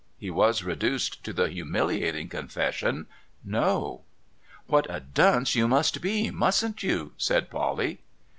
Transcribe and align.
He 0.17 0.31
was 0.31 0.63
reduced 0.63 1.23
to 1.25 1.31
the 1.31 1.47
humiliating 1.47 2.27
confession:' 2.27 3.05
No.'' 3.59 4.01
What 4.65 4.87
a 4.89 4.99
dunce 4.99 5.53
you 5.53 5.67
must 5.67 6.01
be, 6.01 6.31
mustn't 6.31 6.81
you?' 6.81 7.13
said 7.27 7.51
Polly. 7.51 7.99